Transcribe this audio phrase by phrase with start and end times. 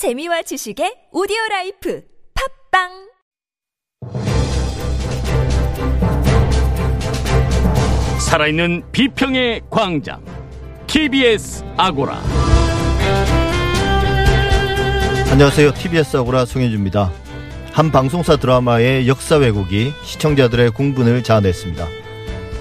[0.00, 2.00] 재미와 지식의 오디오 라이프
[2.72, 2.88] 팟빵
[8.18, 10.24] 살아있는 비평의 광장
[10.86, 12.18] TBS 아고라
[15.30, 15.74] 안녕하세요.
[15.74, 17.12] TBS 아고라 송현주입니다.
[17.72, 21.86] 한 방송사 드라마의 역사 왜곡이 시청자들의 공분을 자아냈습니다.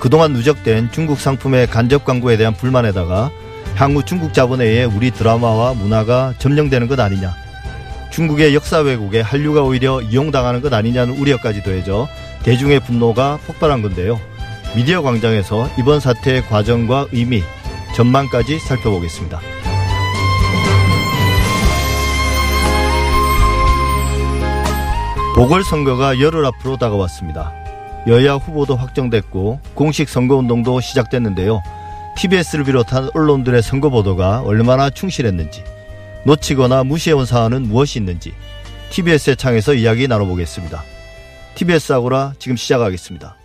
[0.01, 3.31] 그동안 누적된 중국 상품의 간접 광고에 대한 불만에다가
[3.79, 7.33] 향후 중국 자본에 의해 우리 드라마와 문화가 점령되는 것 아니냐.
[8.11, 12.09] 중국의 역사 왜곡에 한류가 오히려 이용당하는 것 아니냐는 우려까지 더해져
[12.43, 14.19] 대중의 분노가 폭발한 건데요.
[14.75, 17.41] 미디어 광장에서 이번 사태의 과정과 의미,
[17.95, 19.39] 전망까지 살펴보겠습니다.
[25.37, 27.53] 보궐선거가 열흘 앞으로 다가왔습니다.
[28.07, 31.63] 여야 후보도 확정됐고 공식 선거운동도 시작됐는데요.
[32.19, 35.63] TBS를 비롯한 언론들의 선거 보도가 얼마나 충실했는지
[36.25, 38.33] 놓치거나 무시해온 사안은 무엇이 있는지
[38.89, 40.83] TBS의 창에서 이야기 나눠보겠습니다.
[41.55, 43.37] TBS 아고라 지금 시작하겠습니다.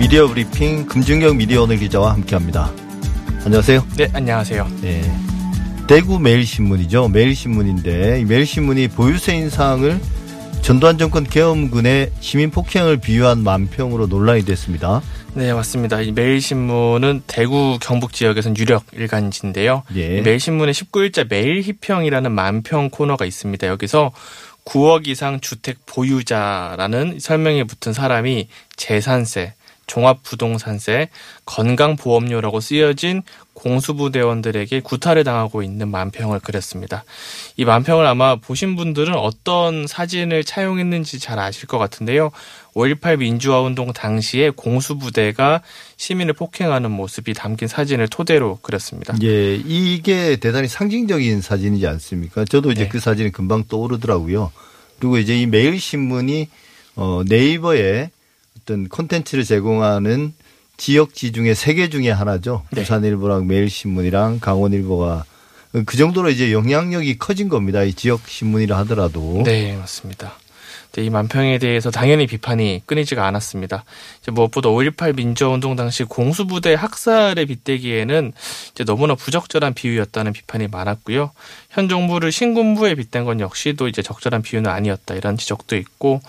[0.00, 2.72] 미디어 브리핑 금준경 미디어 오늘 기자와 함께합니다.
[3.44, 3.86] 안녕하세요.
[3.96, 4.66] 네, 안녕하세요.
[4.80, 5.29] 네.
[5.90, 7.08] 대구 매일신문이죠.
[7.08, 10.00] 매일신문인데 이 매일신문이 보유세 인상을
[10.62, 15.02] 전두환 정권 계엄군의 시민 폭행을 비유한 만평으로 논란이 됐습니다.
[15.34, 16.00] 네, 맞습니다.
[16.00, 19.82] 이 매일신문은 대구 경북 지역에선 유력 일간지인데요.
[19.96, 20.18] 예.
[20.18, 23.66] 이 매일신문의 19일자 매일희평이라는 만평 코너가 있습니다.
[23.66, 24.12] 여기서
[24.64, 28.46] 9억 이상 주택 보유자라는 설명이 붙은 사람이
[28.76, 29.54] 재산세,
[29.90, 31.08] 종합부동산세,
[31.46, 33.22] 건강보험료라고 쓰여진
[33.54, 37.04] 공수부대원들에게 구타를 당하고 있는 만평을 그렸습니다.
[37.56, 42.30] 이 만평을 아마 보신 분들은 어떤 사진을 차용했는지 잘 아실 것 같은데요.
[42.74, 45.60] 5.18 민주화운동 당시에 공수부대가
[45.96, 49.14] 시민을 폭행하는 모습이 담긴 사진을 토대로 그렸습니다.
[49.22, 52.44] 예, 이게 대단히 상징적인 사진이지 않습니까?
[52.44, 52.88] 저도 이제 네.
[52.88, 54.52] 그 사진이 금방 떠오르더라고요.
[55.00, 56.48] 그리고 이제 이 매일신문이
[56.94, 58.10] 어, 네이버에
[58.58, 60.32] 어떤 콘텐츠를 제공하는
[60.76, 62.64] 지역지 중에 세 개 중에 하나죠.
[62.70, 62.82] 네.
[62.82, 65.24] 부산일보랑 매일신문이랑 강원일보가
[65.86, 67.82] 그 정도로 이제 영향력이 커진 겁니다.
[67.82, 69.42] 이 지역 신문이라 하더라도.
[69.44, 70.32] 네, 맞습니다.
[70.92, 73.84] 네, 이 만평에 대해서 당연히 비판이 끊이지가 않았습니다.
[74.28, 78.32] 무엇보다 5.18 민주화운동 당시 공수부대 학살에 빗대기에는
[78.86, 81.30] 너무나 부적절한 비유였다는 비판이 많았고요.
[81.70, 86.20] 현 정부를 신군부에 빗댄 건 역시도 이제 적절한 비유는 아니었다 이런 지적도 있고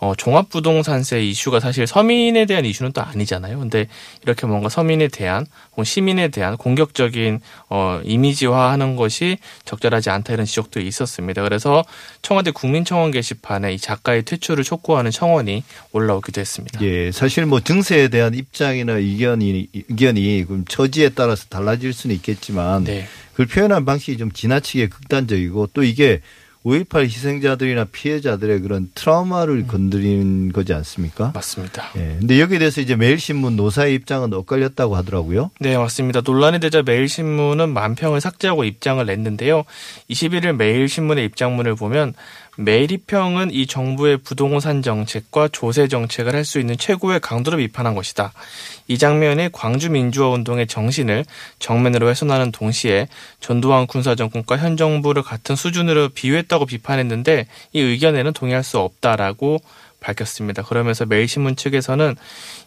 [0.00, 3.58] 어, 종합부동산세 이슈가 사실 서민에 대한 이슈는 또 아니잖아요.
[3.58, 3.86] 근데
[4.22, 5.46] 이렇게 뭔가 서민에 대한
[5.82, 11.42] 시민에 대한 공격적인 어, 이미지화하는 것이 적절하지 않다 이런 지적도 있었습니다.
[11.42, 11.84] 그래서
[12.22, 16.80] 청와대 국민청원 게시판에 이 작가 의 퇴출을 촉구하는 청원이 올라오기도 했습니다.
[16.82, 23.06] 예, 사실 뭐 증세에 대한 입장이나 의견이 의견이 그럼 처지에 따라서 달라질 수는 있겠지만 네.
[23.32, 26.20] 그걸 표현한 방식이 좀 지나치게 극단적이고 또 이게
[26.64, 31.32] 5.18 희생자들이나 피해자들의 그런 트라우마를 건드리는 거지 않습니까?
[31.34, 31.90] 맞습니다.
[31.96, 32.16] 예.
[32.18, 35.50] 근데 여기에 대해서 이제 매일신문 노사의 입장은 엇갈렸다고 하더라고요.
[35.58, 36.20] 네, 맞습니다.
[36.20, 39.64] 논란이 되자 매일신문은 만평을 삭제하고 입장을 냈는데요.
[40.10, 42.12] 21일 매일신문의 입장문을 보면
[42.60, 48.32] 매일이평은 이 정부의 부동산 정책과 조세 정책을 할 수 있는 최고의 강도로 비판한 것이다.
[48.88, 51.24] 이 장면이 광주 민주화 운동의 정신을
[51.58, 53.08] 정면으로 훼손하는 동시에
[53.40, 59.60] 전두환 군사 정권과 현 정부를 같은 수준으로 비유했다고 비판했는데 이 의견에는 동의할 수 없다라고
[60.00, 60.62] 밝혔습니다.
[60.62, 62.16] 그러면서 매일신문 측에서는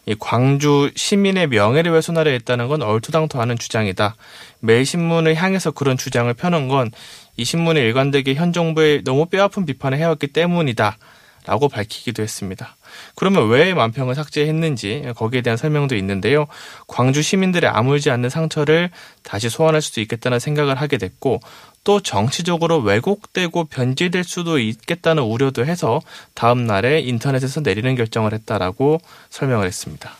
[0.06, 4.16] 이 광주 시민의 명예를 훼손하려 했다는 건 얼토당토하는 주장이다.
[4.60, 6.90] 매일신문을 향해서 그런 주장을 펴는 건
[7.36, 10.98] 이 신문이 일관되게 현 정부에 너무 뼈아픈 비판을 해왔기 때문이다.
[11.46, 12.76] 라고 밝히기도 했습니다.
[13.14, 16.46] 그러면 왜 만평을 삭제했는지 거기에 대한 설명도 있는데요.
[16.86, 18.90] 광주 시민들의 아물지 않는 상처를
[19.22, 21.40] 다시 소환할 수도 있겠다는 생각을 하게 됐고
[21.84, 26.00] 또 정치적으로 왜곡되고 변질될 수도 있겠다는 우려도 해서
[26.32, 30.16] 다음 날에 인터넷에서 내리는 결정을 했다라고 설명을 했습니다.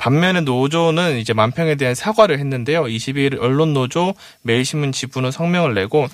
[0.00, 2.84] 반면에 노조는 이제 만평에 대한 사과를 했는데요.
[2.84, 6.06] 22일 언론 노조 매일신문 지부는 성명을 내고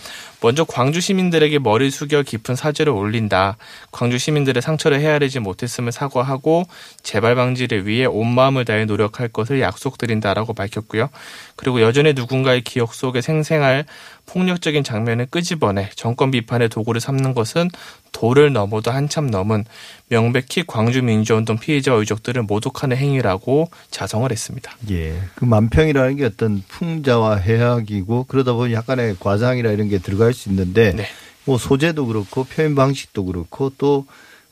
[0.43, 3.57] 먼저 광주 시민들에게 머리 숙여 깊은 사죄를 올린다.
[3.93, 6.65] 광주 시민들의 상처를 헤아리지 못했음을 사과하고
[7.05, 11.09] 재발 방지를 위해 온 마음을 다해 노력할 것을 약속드린다라고 밝혔고요.
[11.55, 13.85] 그리고 여전히 누군가의 기억 속에 생생할
[14.27, 17.71] 폭력적인 장면을 끄집어내 정권 비판의 도구를 삼는 것은
[18.13, 19.65] 도를 넘어도 한참 넘은
[20.09, 24.77] 명백히 광주 민주운동 피해자와 유족들을 모독하는 행위라고 자성을 했습니다.
[24.91, 25.19] 예.
[25.35, 30.93] 그 만평이라는 게 어떤 풍자와 해악이고 그러다 보니 약간의 과장이라 이런 게 들어갈 수 있는데
[30.93, 31.07] 네.
[31.45, 34.07] 뭐 소재도 그렇고 표현 방식도 그렇고 또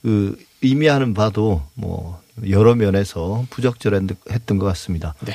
[0.05, 2.21] 그 의미하는 바도 뭐
[2.51, 5.15] 여러 면에서 부적절했던 것 같습니다.
[5.21, 5.33] 네.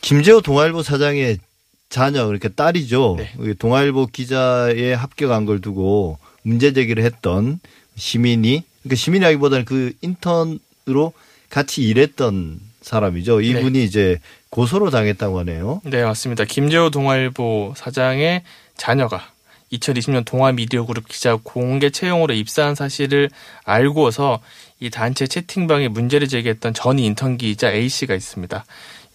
[0.00, 1.38] 김재호 동아일보 사장의
[1.88, 3.16] 자녀 그러니까 딸이죠.
[3.18, 3.54] 네.
[3.54, 7.60] 동아일보 기자에 합격한 걸 두고 문제 제기를 했던
[7.96, 11.12] 시민이 그러니까 시민이라기보다는 그 인턴으로
[11.48, 13.40] 같이 일했던 사람이죠.
[13.40, 14.18] 이분이 이제
[14.50, 15.80] 고소로 당했다고 하네요.
[15.84, 16.44] 네, 맞습니다.
[16.44, 18.42] 김재호 동아일보 사장의
[18.76, 19.32] 자녀가
[19.72, 23.30] 2020년 동아미디어그룹 기자 공개 채용으로 입사한 사실을
[23.64, 24.40] 알고서
[24.78, 28.64] 이 단체 채팅방에 문제를 제기했던 전 인턴 기자 A 씨가 있습니다.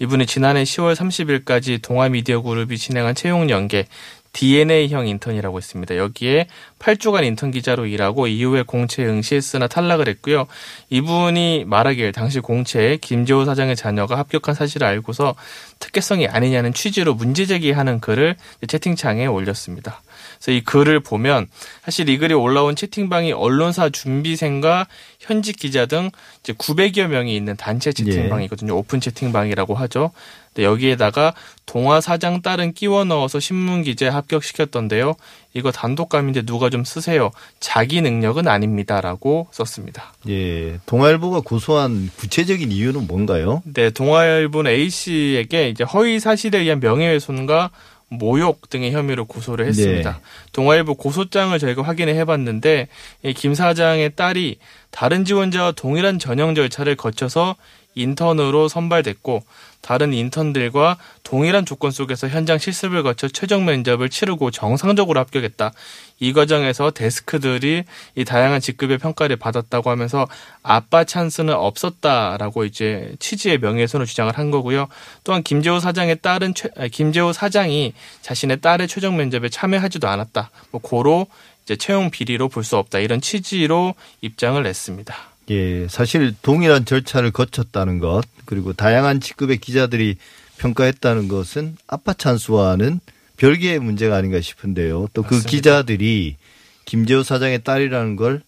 [0.02, 3.86] 이분은 지난해 10월 30일까지 동아미디어 그룹이 진행한 채용 연계
[4.34, 5.96] DNA형 인턴이라고 했습니다.
[5.96, 6.48] 여기에
[6.80, 10.48] 8주간 인턴 기자로 일하고 이후에 공채에 응시했으나 탈락을 했고요.
[10.90, 15.36] 이분이 말하길 당시 공채에 김재호 사장의 자녀가 합격한 사실을 알고서
[15.78, 18.38] 특혜성이 아니냐는 취지로 문제 제기하는 글을
[18.68, 20.02] 채팅창에 올렸습니다.
[20.42, 21.48] 그래서 이 글을 보면
[21.84, 24.88] 사실 이 글이 올라온 채팅방이 언론사 준비생과
[25.20, 26.10] 현직 기자 등
[26.42, 28.76] 이제 900여 명이 있는 단체 채팅방이거든요.
[28.76, 30.12] 오픈 채팅방이라고 하죠.
[30.54, 31.34] 근데 여기에다가
[31.66, 35.14] 동아 사장 딸은 끼워 넣어서 신문 기자에 합격시켰던데요.
[35.54, 37.32] 이거 단독감인데 누가 좀 쓰세요.
[37.60, 40.14] 자기 능력은 아닙니다라고 썼습니다.
[40.28, 40.80] 예.
[40.88, 43.62] 동아일보가 고소한 구체적인 이유는 뭔가요?
[43.66, 47.70] 네, 동아일보는 A 씨에게 이제 허위 사실에 의한 명예훼손과
[48.12, 50.12] 모욕 등의 혐의로 고소를 했습니다.
[50.12, 50.18] 네.
[50.52, 52.90] 동아일보 고소장을 저희가 확인해 해봤는데
[53.24, 54.58] 이김 사장의 딸이
[54.90, 57.56] 다른 지원자와 동일한 전형 절차를 거쳐서
[57.96, 59.44] 인턴으로 선발됐고
[59.82, 65.72] 다른 인턴들과 동일한 조건 속에서 현장 실습을 거쳐 최종 면접을 치르고 정상적으로 합격했다.
[66.20, 67.84] 이 과정에서 데스크들이
[68.16, 70.28] 이 다양한 직급의 평가를 받았다고 하면서
[70.62, 74.88] 아빠 찬스는 없었다라고 이제 취지의 명예훼손을 주장을 한 거고요.
[75.24, 80.52] 또한 김재호 사장의 딸은 최, 김재호 사장이 자신의 딸의 최종 면접에 참여하지도 않았다.
[80.72, 81.26] 뭐 고로
[81.64, 83.00] 이제 채용 비리로 볼 수 없다.
[83.00, 85.31] 이런 취지로 입장을 냈습니다.
[85.50, 85.88] 예.
[85.90, 90.18] 사실 동일한 절차를 거쳤다는 것 그리고 다양한 직급의 기자들이
[90.58, 93.00] 평가했다는 것은 아빠 찬스와는
[93.38, 95.08] 별개의 문제가 아닌가 싶은데요.
[95.14, 95.42] 또 그.
[95.42, 96.38] 기자들이
[96.86, 98.42] 김재호 사장의 딸이라는 걸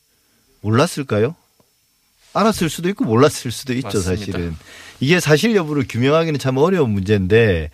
[0.62, 1.36] 몰랐을까요?
[2.34, 4.16] 알았을 수도 있고 몰랐을 수도 있죠, 맞습니다.
[4.16, 4.56] 사실은.
[5.00, 7.70] 이게 사실 여부를 규명하기는 참 어려운 문제인데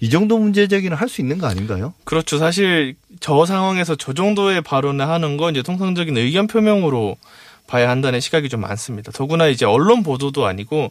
[0.00, 1.94] 이 정도 문제 제기는 할 수 있는 거 아닌가요?
[2.04, 2.38] 그렇죠.
[2.38, 7.16] 사실 저 상황에서 저 정도의 발언을 하는 건 이제 통상적인 의견 표명으로
[7.66, 9.12] 봐야 한다는 시각이 좀 많습니다.
[9.12, 10.90] 더구나 이제 언론 보도도 아니고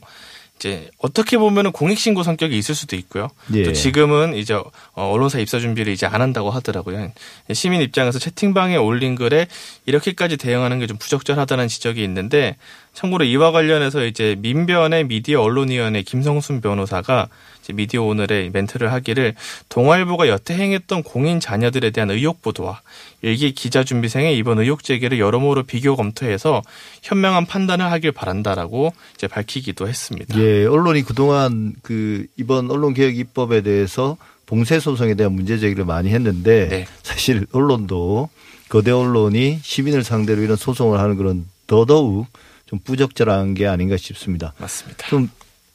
[0.59, 3.27] 이제 어떻게 보면은 공익 신고 성격이 있을 수도 있고요.
[3.53, 3.63] 예.
[3.63, 7.11] 또 지금은 이제 어, 언론사 입사 준비를 이제 안 한다고 하더라고요.
[7.53, 9.47] 시민 입장에서 채팅방에 올린 글에
[9.85, 12.55] 이렇게까지 대응하는 게 좀 부적절하다는 지적이 있는데
[12.93, 17.29] 참고로 이와 관련해서 이제 민변의 미디어 언론위원회 김성순 변호사가
[17.71, 19.35] 미디어 오늘의 멘트를 하기를
[19.69, 22.81] 동아일보가 여태 행했던 공인 자녀들에 대한 의혹 보도와
[23.21, 26.61] 일기 기자 준비생의 이번 의혹 제기를 여러모로 비교 검토해서
[27.03, 30.37] 현명한 판단을 하길 바란다라고 이제 밝히기도 했습니다.
[30.39, 36.09] 예, 언론이 그동안 그 이번 언론 개혁 입법에 대해서 봉쇄 소송에 대한 문제 제기를 많이
[36.09, 36.85] 했는데 네.
[37.01, 38.29] 사실 언론도
[38.69, 42.27] 거대 언론이 시민을 상대로 이런 소송을 하는 그런 더더욱
[42.65, 44.53] 좀 부적절한 게 아닌가 싶습니다.
[44.57, 45.07] 맞습니다.
[45.07, 45.29] 좀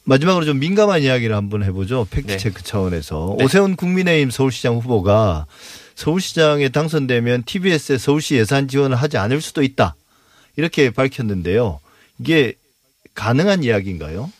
[0.09, 2.07] 마지막으로 좀 민감한 이야기를 한번 해보죠.
[2.09, 2.37] 팩트 네.
[2.37, 3.45] 체크 차원에서 네.
[3.45, 5.45] 오세훈 국민의힘 서울시장 후보가
[5.93, 9.95] 서울시장에 당선되면 TBS에 서울시 예산 지원을 하지 않을 수도 있다
[10.55, 11.79] 이렇게 밝혔는데요.
[12.19, 12.53] 이게
[13.13, 14.31] 가능한 이야기인가요?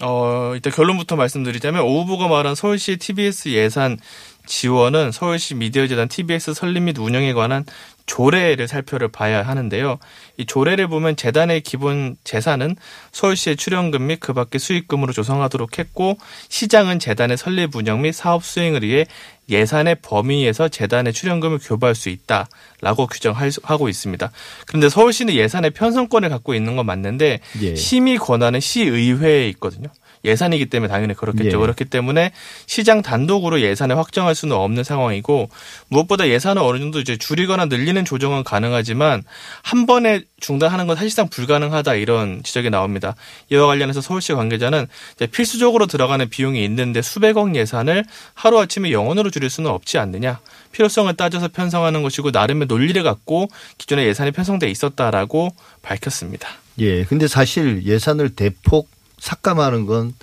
[0.00, 3.98] 어, 일단 결론부터 말씀드리자면 오 후보가 말한 서울시 TBS 예산
[4.46, 7.64] 지원은 서울시 미디어재단 TBS 설립 및 운영에 관한
[8.06, 9.98] 조례를 살펴를 봐야 하는데요.
[10.38, 12.76] 이 조례를 보면 재단의 기본 재산은
[13.12, 16.16] 서울시의 출연금 및 그 밖의 수익금으로 조성하도록 했고
[16.48, 19.04] 시장은 재단의 설립 운영 및 사업 수행을 위해
[19.48, 24.30] 예산의 범위에서 재단의 출연금을 교부할 수 있다라고 규정하고 있습니다.
[24.66, 27.74] 그런데 서울시는 예산의 편성권을 갖고 있는 건 맞는데 예.
[27.74, 29.88] 심의 권한은 시의회에 있거든요.
[30.24, 31.56] 예산이기 때문에 당연히 그렇겠죠.
[31.56, 31.60] 예.
[31.60, 32.32] 그렇기 때문에
[32.66, 35.48] 시장 단독으로 예산을 확정할 수는 없는 상황이고
[35.88, 39.22] 무엇보다 예산을 어느 정도 이제 줄이거나 늘리는 조정은 가능하지만
[39.62, 43.14] 한 번에 중단하는 건 사실상 불가능하다 이런 지적이 나옵니다.
[43.50, 44.86] 이와 관련해서 서울시 관계자는
[45.32, 50.40] 필수적으로 들어가는 비용이 있는데 수백억 예산을 하루 아침에 영원으로 줄일 수는 없지 않느냐.
[50.72, 53.48] 필요성을 따져서 편성하는 것이고 나름의 논리를 갖고
[53.78, 56.48] 기존에 예산이 편성돼 있었다라고 밝혔습니다.
[56.78, 57.04] 예.
[57.04, 58.88] 근데 사실 예산을 대폭
[59.20, 60.14] 삭감하는 건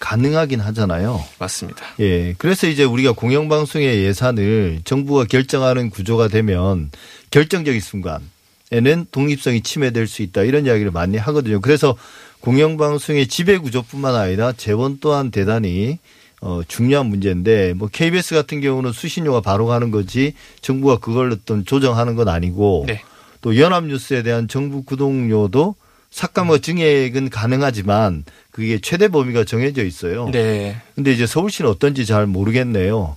[0.00, 1.24] 가능하긴 하잖아요.
[1.38, 1.82] 맞습니다.
[2.00, 2.34] 예.
[2.36, 6.90] 그래서 이제 우리가 공영방송의 예산을 정부가 결정하는 구조가 되면
[7.30, 11.60] 결정적인 순간에는 독립성이 침해될 수 있다 이런 이야기를 많이 하거든요.
[11.60, 11.96] 그래서
[12.40, 15.98] 공영방송의 지배 구조뿐만 아니라 재원 또한 대단히
[16.42, 22.16] 어, 중요한 문제인데 뭐 KBS 같은 경우는 수신료가 바로 가는 거지 정부가 그걸 어떤 조정하는
[22.16, 23.00] 건 아니고 네.
[23.40, 25.74] 또 연합뉴스에 대한 정부 구독료도
[26.14, 30.28] 삭감과 증액은 가능하지만 그게 최대 범위가 정해져 있어요.
[30.30, 30.76] 네.
[30.94, 33.16] 근데 이제 서울시는 어떤지 잘 모르겠네요.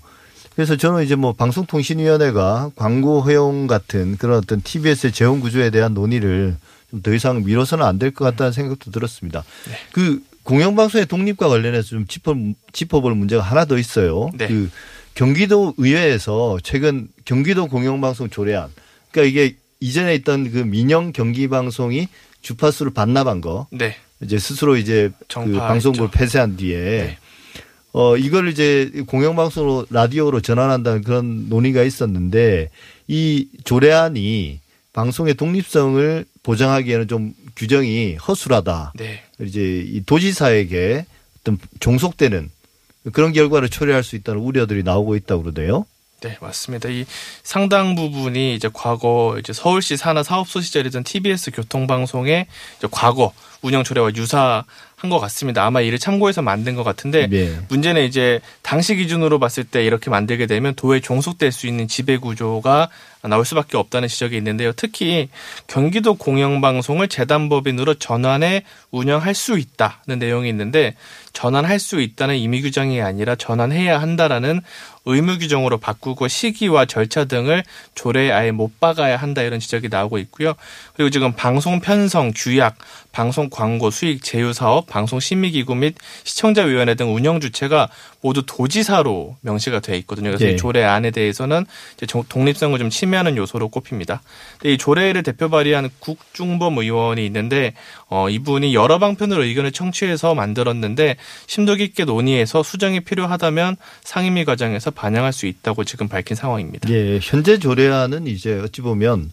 [0.56, 6.58] 그래서 저는 이제 뭐 방송통신위원회가 광고 허용 같은 그런 어떤 TBS의 재원 구조에 대한 논의를
[6.90, 9.44] 좀 더 이상 미뤄서는 안 될 것 같다는 생각도 들었습니다.
[9.92, 12.34] 그 공영방송의 독립과 관련해서 좀 짚어,
[12.72, 14.32] 짚어볼 문제가 하나 더 있어요.
[14.34, 14.48] 네.
[14.48, 14.72] 그
[15.14, 18.70] 경기도 의회에서 최근 경기도 공영방송 조례안
[19.12, 22.08] 그러니까 이게 이전에 있던 그 민영 경기방송이
[22.42, 23.96] 주파수를 반납한 거 네.
[24.22, 25.52] 이제 스스로 이제 그.
[25.58, 27.18] 방송국을 폐쇄한 뒤에 네.
[27.94, 32.70] 어 이걸 이제 공영방송으로 라디오로 전환한다는 그런 논의가 있었는데
[33.08, 34.60] 이 조례안이
[34.94, 38.94] 방송의 독립성을 보장하기에는 좀 규정이 허술하다.
[38.96, 39.24] 네.
[39.42, 41.06] 이제 이 도지사에게
[41.40, 42.50] 어떤 종속되는
[43.14, 45.86] 그런 결과를 초래할 수 있다는 우려들이 나오고 있다고 그러네요.
[46.22, 46.90] 네, 맞습니다.
[46.90, 47.06] 이
[47.44, 52.48] 상당 부분이 이제 과거 이제 서울시 산하 사업소 시절이던 TBS 교통방송의
[52.78, 54.64] 이제 과거 운영 조례와 유사한
[55.10, 55.66] 것 같습니다.
[55.66, 57.60] 아마 이를 참고해서 만든 것 같은데 네.
[57.70, 62.90] 문제는 이제 당시 기준으로 봤을 때 이렇게 만들게 되면 도에 종속될 수 있는 지배 구조가
[63.24, 64.72] 나올 수밖에 없다는 지적이 있는데요.
[64.74, 65.30] 특히
[65.68, 70.96] 경기도 공영방송을 재단법인으로 전환해 운영할 수 있다는 내용이 있는데
[71.34, 74.62] 전환할 수 있다는 임의 규정이 아니라 전환해야 한다라는
[75.06, 77.64] 의무 규정으로 바꾸고 시기와 절차 등을
[77.96, 80.54] 조례에 아예 못 박아야 한다 이런 지적이 나오고 있고요.
[80.96, 82.76] 그리고 지금 방송 편성, 규약,
[83.12, 87.88] 방송 광고, 수익 제휴 사업, 방송 심의 기구 및 시청자 위원회 등 운영 주체가
[88.28, 90.30] 모두 도지사로 명시가 돼 있거든요.
[90.30, 90.52] 그래서 네.
[90.52, 91.66] 이 조례 안에 대해서는
[91.96, 94.22] 이제 정- 독립성을 좀 침해하는 요소로 꼽힙니다.
[94.60, 97.74] 근데 이 조례를 대표 발의한 국중범 의원이 있는데
[98.10, 101.16] 어, 이분이 여러 방편으로 의견을 청취해서 만들었는데
[101.46, 106.90] 심도 깊게 논의해서 수정이 필요하다면 상임위 과정에서 반영할 수 있다고 지금 밝힌 상황입니다.
[106.90, 109.32] 예, 현재 조례안은 이제 어찌 보면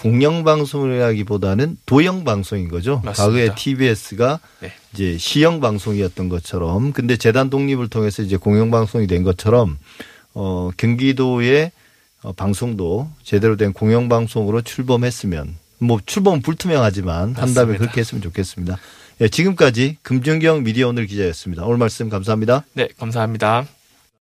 [0.00, 3.02] 공영 방송이라기보다는 도영방송인 거죠.
[3.04, 3.12] 맞습니다.
[3.12, 4.72] 과거에 TBS가 네.
[4.94, 9.78] 이제 시영방송이었던 것처럼 근데 재단 독립을 통해서 이제 공영 방송이 된 것처럼
[10.32, 11.72] 어, 경기도의
[12.22, 17.78] 어, 방송도 제대로 된 공영 방송으로 출범했으면 뭐 출범 불투명하지만 한다면 맞습니다.
[17.78, 18.78] 그렇게 했으면 좋겠습니다.
[19.20, 21.64] 예, 지금까지 금준경 미디어 오늘 기자였습니다.
[21.64, 22.64] 오늘 말씀 감사합니다.
[22.72, 23.66] 네, 감사합니다.